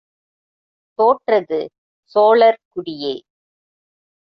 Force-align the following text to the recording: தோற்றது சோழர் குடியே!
தோற்றது 0.99 1.61
சோழர் 2.15 2.61
குடியே! 2.69 3.15